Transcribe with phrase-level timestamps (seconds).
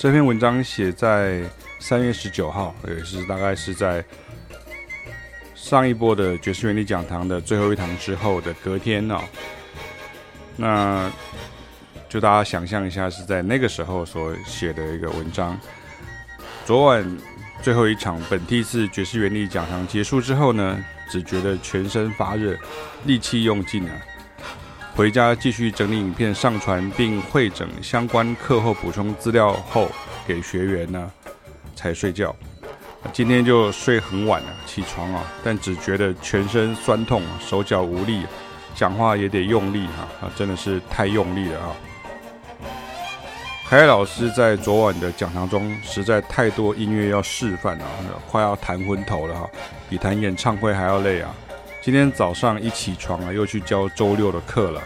[0.00, 1.42] 这篇文章写在
[1.78, 4.02] 三月十九号，也是大概是在
[5.54, 9.20] 上一波的爵士原理讲堂的最后一堂之后的隔天哦。
[10.56, 11.12] 那
[12.08, 15.60] 就大家想象一下，是在那个时候所写的一个文章。
[16.64, 17.18] 昨晚
[17.60, 22.56] 最后一场本地次爵士原理讲堂结束之后呢，只觉得全身发热，
[23.04, 23.92] 力气用尽了。
[25.00, 29.90] 回家继续整理影片上传，并汇整相关课后补充资料后，
[30.26, 31.10] 给学员呢
[31.74, 32.36] 才睡觉。
[33.10, 38.26] 今天就睡很晚了，起床啊，但只觉得全身酸痛，手脚无力，
[38.74, 41.72] 讲话也得用力哈啊，真的是太用力了啊！
[43.66, 47.86] 凯凯老师在昨晚的讲堂中，实在太多音乐要示范了，
[48.30, 49.48] 快要弹昏头了哈，
[49.88, 51.34] 比弹演唱会还要累啊！
[51.82, 54.82] 今天早上一起床啊，又去教周六的课了。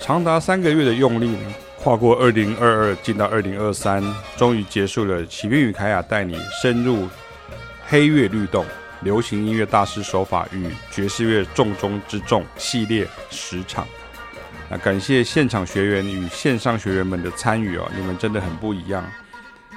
[0.00, 1.36] 长达三个月的用力，
[1.78, 4.02] 跨过二零二二，进到二零二三，
[4.34, 5.24] 终于结束了。
[5.26, 7.06] 启明与凯雅带你深入
[7.86, 8.64] 黑月律动、
[9.02, 13.86] 流行音乐大师手法与爵士乐重中之重系列十场。
[14.70, 19.04] 那感谢现场学员与线上学员们的参与哦，你们真的很不一样，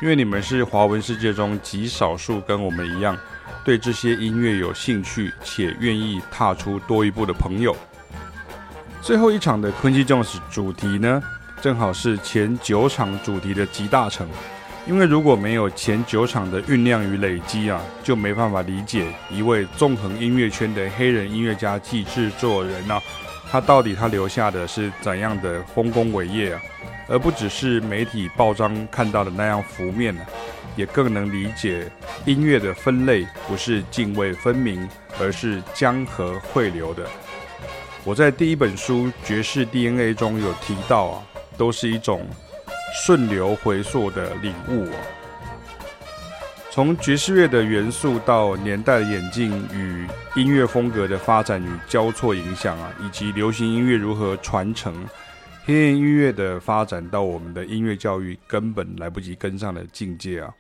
[0.02, 3.17] 因为你们是华文世界中极少数跟我们一样。
[3.66, 7.75] 对这些音乐有兴趣且愿意踏出多一步的朋友，
[9.02, 11.19] 最后一场的 Quincy Jones 主题呢，
[11.61, 14.30] 正好是前九场主题的集大成。
[14.88, 23.02] 因为如果没有前九场的酝酿与累积啊，就没办法理解一位纵横音乐圈的黑人音乐家及制作人啊，
[23.49, 26.61] 他到底他留下的是怎样的丰功伟业啊，
[27.08, 30.21] 而不只是媒体报章看到的那样浮面呢、
[30.75, 31.91] 也更能理解
[32.25, 34.87] 音乐的分类不是泾渭分明，
[35.19, 37.05] 而是江河汇流的。
[38.03, 41.23] 我在第一本书《爵士 DNA》中有提到啊，
[41.58, 42.27] 都是一种
[43.03, 44.97] 顺流回溯的领悟啊。
[46.69, 54.93] 从爵士乐的元素到年代的演进与音乐风格的发展与交错影响啊，以及流行音乐如何传承，
[55.67, 60.53] 黑人音乐的发展到我们的音乐教育根本来不及跟上的境界啊。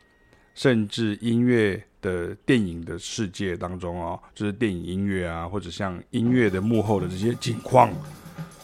[0.55, 7.93] 甚至音乐的电影的世界当中啊，就是电影音乐啊，或者像音乐的幕后的这些景况，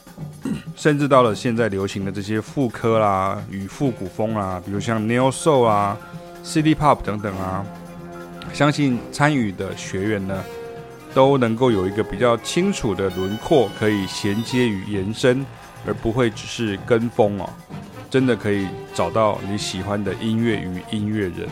[0.75, 5.95] 甚至到了现在流行的这些复刻啦与复古风啊，比如像 Neo Soul 啊、
[6.43, 7.63] City Pop 等等啊，
[8.51, 10.43] 相信参与的学员呢，
[11.13, 15.45] 都能够有一个比较清楚的轮廓，可以衔接与延伸，
[15.85, 17.49] 而不会只是跟风哦，
[18.09, 21.47] 真的可以找到你喜欢的音乐与音乐人。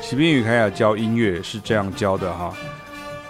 [0.00, 2.52] 启斌与凯雅教音乐是这样教的哈。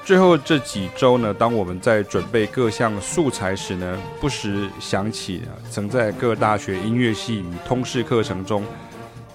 [0.05, 8.65] 最后这几周呢，当我们在准备各项素材时呢，不时想起曾在各大学音乐系与通识课程中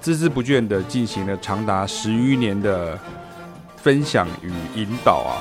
[0.01, 2.97] 孜孜不倦地进行了长达十余年的
[3.75, 5.37] 分享与引导啊，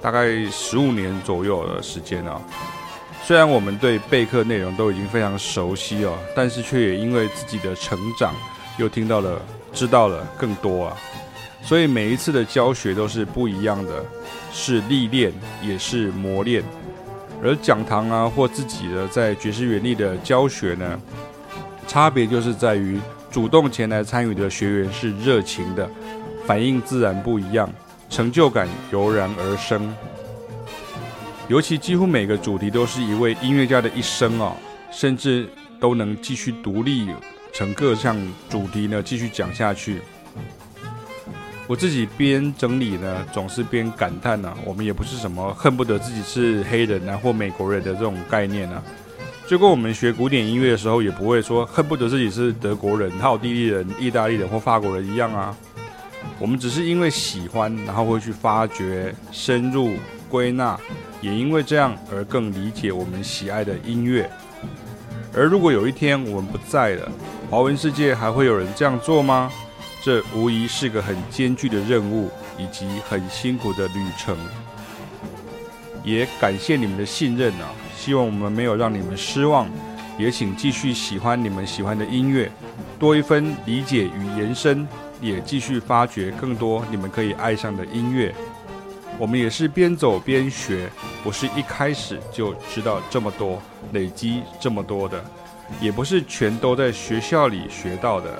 [0.00, 2.40] 大概十五年左右的时间啊。
[3.24, 8.34] 虽然我们对备课内容都已经非常熟悉哦，但是却也因为自己的成长，
[8.78, 9.40] 又听到了、
[9.72, 10.96] 知道了更多啊。
[11.62, 14.04] 所以每一次的教学都是不一样的，
[14.52, 15.32] 是历练，
[15.62, 16.62] 也是磨练。
[17.40, 21.00] 而讲堂啊，或自己的在爵士原理的教学呢，
[21.86, 23.00] 差别就是在于
[23.30, 25.88] 主动前来参与的学员是热情的，
[26.44, 27.72] 反应自然不一样，
[28.10, 29.94] 成就感油然而生。
[31.52, 34.56] 尤其几乎每个主题都是一位音乐家的一生啊，
[34.90, 35.46] 甚至
[35.78, 37.06] 都能继续独立
[37.52, 38.16] 成各项
[38.48, 40.00] 主题呢，继续讲下去。
[41.66, 48.82] 我自己边整理呢，总是边感叹呢、我们也不是什么恨不得自己是黑人啊或美国人的这种概念啊。
[49.46, 55.54] 就跟我们学古典音乐的时候，也不会说恨不得自己是德国人、奥地利人、意大利人或法国人一样啊。
[56.38, 59.90] 我们只是因为喜欢，然后会去发掘、深入
[60.30, 60.80] 归纳，
[61.22, 64.30] 也因为这样而更理解我们喜爱的音乐。
[65.34, 67.10] 而如果有一天我们不在了，
[67.48, 69.50] 华文世界还会有人这样做吗？
[70.04, 72.28] 这无疑是个很艰巨的任务，
[72.58, 74.36] 以及很辛苦的旅程。
[76.04, 77.70] 也感谢你们的信任啊！
[77.96, 79.70] 希望我们没有让你们失望，
[80.18, 82.50] 也请继续喜欢你们喜欢的音乐，
[82.98, 84.86] 多一分理解与延伸，
[85.20, 88.34] 也继续发掘更多你们可以爱上的音乐。
[89.22, 90.90] 我们也是边走边学，
[91.22, 95.24] 不是一开始就知道这么多，累积这么多的，
[95.80, 98.36] 也不是全都在学校里学到的。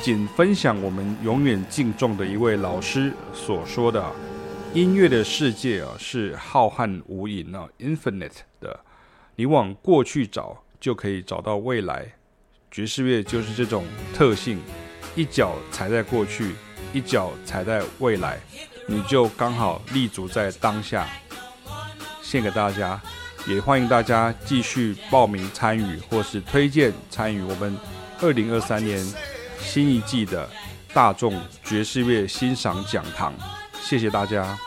[0.00, 4.12] 仅分享我们永远敬重的一位老师所说的
[4.72, 8.30] ：“音乐的世界啊，是浩瀚无垠啊，infinite
[8.60, 8.78] 的。
[9.34, 12.06] 你往过去找，就可以找到未来。
[12.70, 13.84] 爵士乐就是这种
[14.14, 14.60] 特性，
[15.16, 16.52] 一脚踩在过去，
[16.92, 18.38] 一脚踩在未来，
[18.86, 21.06] 你就刚好立足在当下。
[22.22, 23.00] 献给大家，
[23.46, 27.78] 也欢迎大家继续报名参与，或是推荐参与我们
[28.20, 28.98] 二零二三年
[29.60, 30.48] 新一季的
[30.92, 33.32] 大众爵士乐欣赏讲堂。
[33.80, 34.58] 谢谢大家。